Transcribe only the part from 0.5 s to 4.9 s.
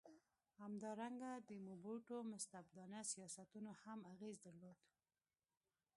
همدارنګه د موبوټو مستبدانه سیاستونو هم اغېز درلود.